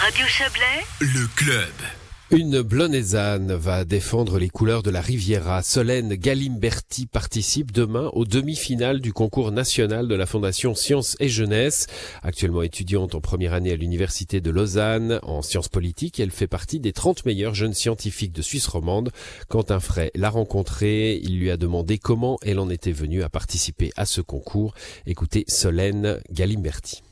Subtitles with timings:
[0.00, 1.72] Radio Chablais, le club.
[2.30, 5.60] Une Blonaisanne va défendre les couleurs de la Riviera.
[5.64, 11.88] Solène Galimberti participe demain aux demi-finales du concours national de la Fondation Sciences et Jeunesse.
[12.22, 16.78] Actuellement étudiante en première année à l'Université de Lausanne en sciences politiques, elle fait partie
[16.78, 19.10] des 30 meilleurs jeunes scientifiques de Suisse romande.
[19.48, 23.90] Quentin Fray l'a rencontrée, il lui a demandé comment elle en était venue à participer
[23.96, 24.74] à ce concours.
[25.06, 27.02] Écoutez Solène Galimberti.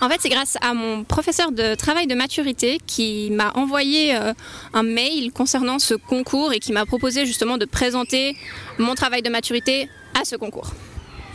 [0.00, 4.32] En fait, c'est grâce à mon professeur de travail de maturité qui m'a envoyé euh,
[4.72, 8.36] un mail concernant ce concours et qui m'a proposé justement de présenter
[8.78, 10.72] mon travail de maturité à ce concours.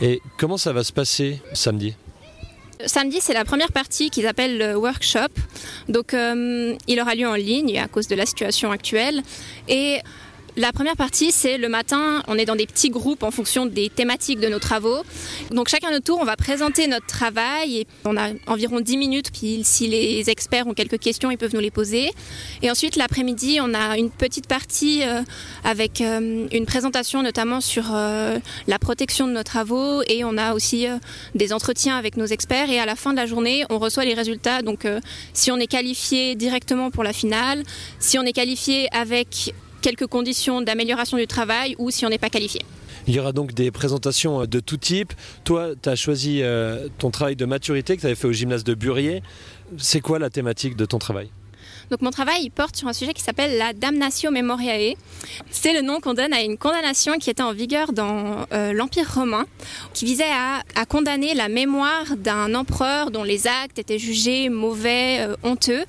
[0.00, 1.94] Et comment ça va se passer samedi?
[2.84, 5.32] Samedi, c'est la première partie qu'ils appellent le workshop.
[5.88, 9.22] Donc, euh, il aura lieu en ligne à cause de la situation actuelle.
[9.68, 10.00] Et
[10.56, 13.90] la première partie, c'est le matin, on est dans des petits groupes en fonction des
[13.90, 15.02] thématiques de nos travaux.
[15.50, 19.30] Donc chacun notre tour, on va présenter notre travail et on a environ 10 minutes,
[19.32, 22.10] puis si les experts ont quelques questions, ils peuvent nous les poser.
[22.62, 25.20] Et ensuite, l'après-midi, on a une petite partie euh,
[25.62, 30.54] avec euh, une présentation notamment sur euh, la protection de nos travaux et on a
[30.54, 30.86] aussi
[31.34, 34.14] des entretiens avec nos experts et à la fin de la journée, on reçoit les
[34.14, 34.62] résultats.
[34.62, 34.86] Donc
[35.34, 37.62] si on est qualifié directement pour la finale,
[37.98, 39.52] si on est qualifié avec
[39.86, 42.60] quelques conditions d'amélioration du travail ou si on n'est pas qualifié.
[43.06, 45.12] Il y aura donc des présentations euh, de tout type.
[45.44, 48.64] Toi, tu as choisi euh, ton travail de maturité que tu avais fait au gymnase
[48.64, 49.22] de Burier.
[49.78, 51.28] C'est quoi la thématique de ton travail?
[51.92, 54.96] Donc mon travail porte sur un sujet qui s'appelle la damnatio memoriae.
[55.52, 59.08] C'est le nom qu'on donne à une condamnation qui était en vigueur dans euh, l'Empire
[59.14, 59.46] romain,
[59.94, 65.84] qui visait à, condamner la mémoire d'un empereur dont les actes étaient jugés mauvais, honteux.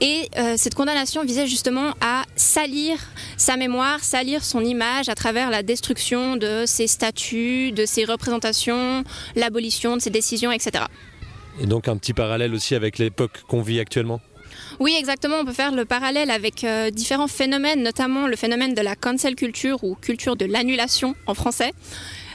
[0.00, 2.98] Et euh, cette condamnation visait justement à salir
[3.36, 9.02] sa mémoire, salir son image à travers la destruction de ses statuts, de ses représentations,
[9.34, 10.84] l'abolition de ses décisions, etc.
[11.60, 14.20] Et donc un petit parallèle aussi avec l'époque qu'on vit actuellement?
[14.78, 15.38] Oui, exactement.
[15.40, 19.34] On peut faire le parallèle avec euh, différents phénomènes, notamment le phénomène de la cancel
[19.34, 21.72] culture ou culture de l'annulation en français,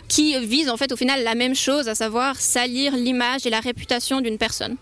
[0.10, 3.62] qui vise en fait au final la même chose, à savoir salir l'image et la
[3.62, 4.76] réputation d'une personne.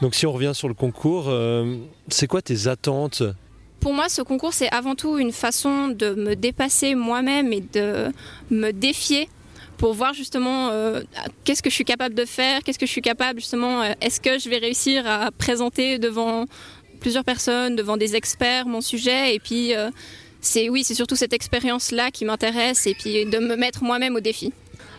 [0.00, 1.76] Donc si on revient sur le concours, euh,
[2.08, 3.22] c'est quoi tes attentes?
[3.80, 8.12] Pour moi, ce concours, c'est avant tout une façon de me dépasser moi-même et de
[8.50, 9.28] me défier
[9.76, 11.02] pour voir justement euh,
[11.44, 14.20] qu'est-ce que je suis capable de faire, qu'est-ce que je suis capable justement, euh, est-ce
[14.20, 16.46] que je vais réussir à présenter devant
[17.00, 19.34] plusieurs personnes, devant des experts mon sujet.
[19.34, 19.72] Et puis
[20.40, 24.20] c'est oui, c'est surtout cette expérience-là qui m'intéresse et puis de me mettre moi-même au
[24.20, 24.52] défi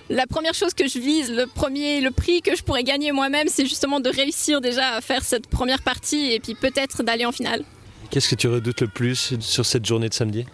[0.10, 3.48] la première chose que je vise, le premier, le prix que je pourrais gagner moi-même,
[3.48, 7.32] c'est justement de réussir déjà à faire cette première partie et puis peut-être d'aller en
[7.32, 7.64] finale.
[8.10, 10.46] Qu'est-ce que tu redoutes le plus sur cette journée de samedi?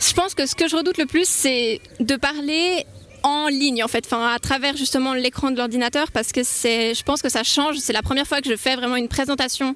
[0.00, 2.86] Je pense que ce que je redoute le plus, c'est de parler
[3.22, 7.02] en ligne en fait, enfin à travers justement l'écran de l'ordinateur parce que c'est, je
[7.02, 7.76] pense que ça change.
[7.78, 9.74] C'est la première fois que je fais vraiment une présentation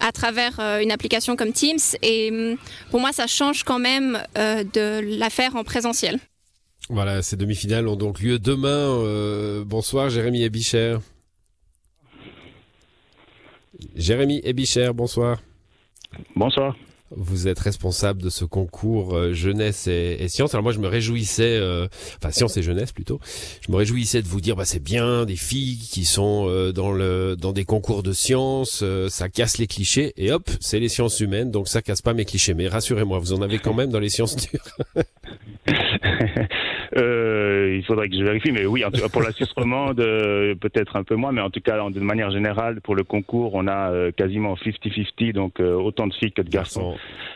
[0.00, 2.56] à travers euh, une application comme Teams et hum,
[2.90, 6.18] pour moi ça change quand même euh, de la faire en présentiel.
[6.92, 8.68] Voilà, ces demi-finales ont donc lieu demain.
[8.68, 10.98] Euh, bonsoir Jérémy Ebicher.
[13.94, 15.40] Jérémy Ebicher, bonsoir.
[16.34, 16.74] Bonsoir.
[17.12, 20.54] Vous êtes responsable de ce concours euh, jeunesse et, et, sciences.
[20.54, 21.86] Alors moi, je me réjouissais, euh,
[22.18, 23.20] enfin sciences et jeunesse plutôt.
[23.66, 26.90] Je me réjouissais de vous dire, bah c'est bien des filles qui sont euh, dans
[26.90, 30.12] le dans des concours de sciences, ça casse les clichés.
[30.16, 32.54] Et hop, c'est les sciences humaines, donc ça casse pas mes clichés.
[32.54, 34.76] Mais rassurez-moi, vous en avez quand même dans les sciences dures.
[37.70, 38.82] Euh, il faudrait que je vérifie, mais oui,
[39.12, 42.30] pour la Suisse romande, euh, peut-être un peu moins, mais en tout cas, de manière
[42.30, 46.50] générale, pour le concours, on a euh, quasiment 50-50, donc autant de filles que de
[46.50, 46.94] garçons.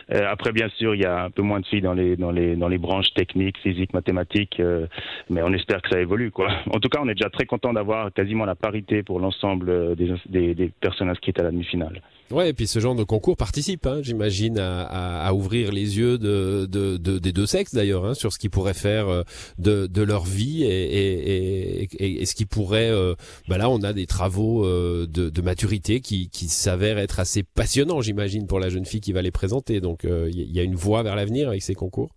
[0.09, 2.55] après, bien sûr, il y a un peu moins de filles dans les dans les
[2.55, 4.61] dans les branches techniques, physiques, mathématiques,
[5.29, 6.49] mais on espère que ça évolue, quoi.
[6.75, 10.13] En tout cas, on est déjà très content d'avoir quasiment la parité pour l'ensemble des,
[10.27, 12.01] des, des personnes inscrites à la demi-finale.
[12.31, 15.99] Ouais, et puis ce genre de concours participe, hein, j'imagine, à, à, à, ouvrir les
[15.99, 19.21] yeux de, de, de des deux sexes d'ailleurs, hein, sur ce qu'ils pourraient faire euh,
[19.59, 22.89] de, de leur vie et, ce qui pourrait.
[22.89, 23.15] Euh,
[23.47, 28.01] bah là, on a des travaux euh, de, maturité qui, qui s'avèrent être assez passionnants,
[28.01, 29.81] j'imagine, pour la jeune fille qui va les présenter.
[29.81, 32.14] Donc, il y a une voie vers l'avenir avec ces concours.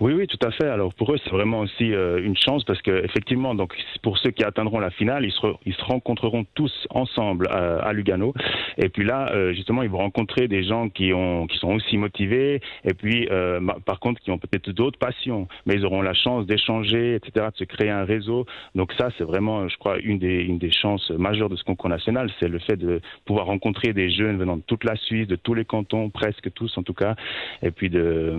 [0.00, 0.66] Oui, oui, tout à fait.
[0.66, 4.30] Alors pour eux, c'est vraiment aussi euh, une chance parce que effectivement, donc pour ceux
[4.30, 8.34] qui atteindront la finale, ils se, ils se rencontreront tous ensemble à, à Lugano.
[8.78, 11.98] Et puis là, euh, justement, ils vont rencontrer des gens qui ont, qui sont aussi
[11.98, 12.60] motivés.
[12.84, 16.46] Et puis, euh, par contre, qui ont peut-être d'autres passions, mais ils auront la chance
[16.46, 18.46] d'échanger, etc., de se créer un réseau.
[18.74, 21.88] Donc ça, c'est vraiment, je crois, une des, une des chances majeures de ce concours
[21.88, 25.36] national, c'est le fait de pouvoir rencontrer des jeunes venant de toute la Suisse, de
[25.36, 27.14] tous les cantons, presque tous en tout cas,
[27.62, 28.34] et puis de,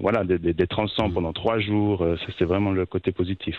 [0.00, 2.02] voilà, d'être pendant trois jours.
[2.02, 3.56] Euh, ça, c'est vraiment le côté positif.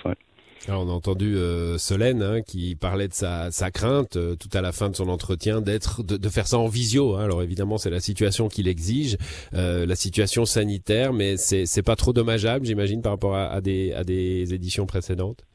[0.68, 4.72] On a entendu euh, Solène hein, qui parlait de sa, crainte euh, tout à la
[4.72, 7.16] fin de son entretien d'être de, faire ça en visio.
[7.16, 7.24] Hein.
[7.24, 9.18] Alors évidemment c'est la situation qui l'exige,
[9.54, 14.04] euh, la situation sanitaire, mais c'est pas trop dommageable j'imagine par rapport à, des, à
[14.04, 15.46] des éditions précédentes?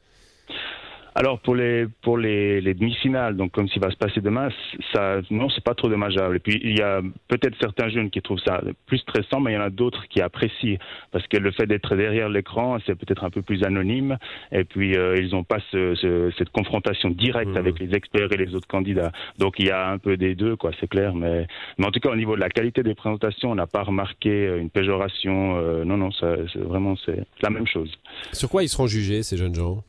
[1.13, 4.47] Alors pour les pour les, les demi-finales, donc comme s'il va se passer demain,
[4.93, 6.37] ça non c'est pas trop dommageable.
[6.37, 9.55] Et puis il y a peut-être certains jeunes qui trouvent ça plus stressant, mais il
[9.55, 10.77] y en a d'autres qui apprécient
[11.11, 14.17] parce que le fait d'être derrière l'écran, c'est peut-être un peu plus anonyme.
[14.53, 17.57] Et puis euh, ils n'ont pas ce, cette confrontation directe mmh.
[17.57, 19.11] avec les experts et les autres candidats.
[19.37, 21.13] Donc il y a un peu des deux, quoi, c'est clair.
[21.13, 21.45] Mais
[21.77, 24.47] mais en tout cas au niveau de la qualité des présentations, on n'a pas remarqué
[24.57, 25.57] une péjoration.
[25.57, 27.91] Euh, non non, ça, vraiment c'est la même chose.
[28.31, 29.83] Sur quoi ils seront jugés ces jeunes gens?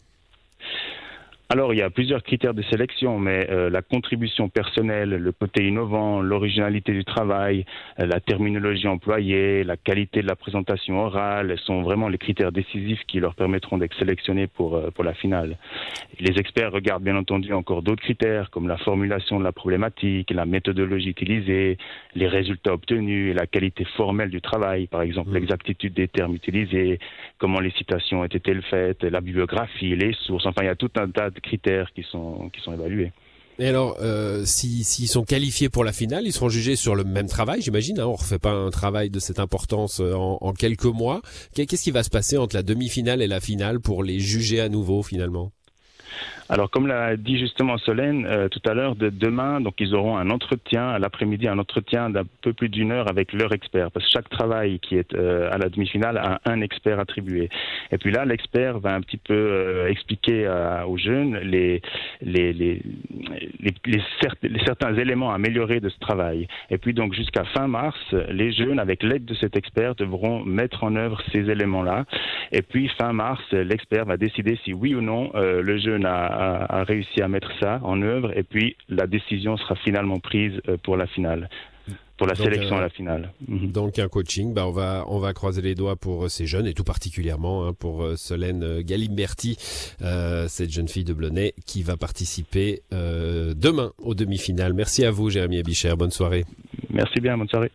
[1.52, 5.68] Alors, il y a plusieurs critères de sélection, mais euh, la contribution personnelle, le côté
[5.68, 7.66] innovant, l'originalité du travail,
[8.00, 13.02] euh, la terminologie employée, la qualité de la présentation orale sont vraiment les critères décisifs
[13.06, 15.58] qui leur permettront d'être sélectionnés pour, euh, pour la finale.
[16.18, 20.46] les experts regardent bien entendu encore d'autres critères, comme la formulation de la problématique, la
[20.46, 21.76] méthodologie utilisée,
[22.14, 25.34] les résultats obtenus et la qualité formelle du travail, par exemple mmh.
[25.34, 26.98] l'exactitude des termes utilisés,
[27.36, 28.40] comment les citations ont été
[28.70, 32.04] faites, la bibliographie, les sources, enfin il y a tout un tas de critères qui
[32.10, 33.12] sont, qui sont évalués.
[33.58, 37.28] Et alors, euh, s'ils sont qualifiés pour la finale, ils seront jugés sur le même
[37.28, 38.00] travail, j'imagine.
[38.00, 41.20] Hein on refait pas un travail de cette importance euh, en, en quelques mois.
[41.54, 44.68] Qu'est-ce qui va se passer entre la demi-finale et la finale pour les juger à
[44.68, 45.52] nouveau finalement?
[46.48, 50.16] Alors, comme l'a dit justement Solène euh, tout à l'heure, de demain, donc ils auront
[50.16, 54.06] un entretien à l'après-midi, un entretien d'un peu plus d'une heure avec leur expert, parce
[54.06, 57.48] que chaque travail qui est euh, à la demi-finale a un expert attribué.
[57.90, 60.48] Et puis là, l'expert va un petit peu euh, expliquer
[60.86, 61.80] aux jeunes les
[62.20, 62.82] les, les,
[63.60, 64.02] les,
[64.64, 66.48] certains éléments améliorés de ce travail.
[66.70, 67.98] Et puis donc jusqu'à fin mars,
[68.28, 72.04] les jeunes, avec l'aide de cet expert, devront mettre en œuvre ces éléments-là.
[72.50, 76.84] Et puis fin mars, l'expert va décider si oui ou non le jeune a a,
[76.84, 80.96] réussi à mettre ça en œuvre et puis la décision sera finalement prise euh, pour
[80.96, 81.48] la finale
[82.18, 83.32] pour la sélection à la finale.
[83.48, 83.72] Mhm.
[83.72, 86.68] Donc un coaching, bah on va on va croiser les doigts pour euh, ces jeunes
[86.68, 91.96] et tout particulièrement hein, pour euh, Solène Galimberti, cette jeune fille de Blonay qui va
[91.96, 94.72] participer demain aux demi-finales.
[94.72, 96.44] Merci à vous Jérémy Abicher, bonne soirée.
[96.90, 97.72] Merci bien, bonne soirée.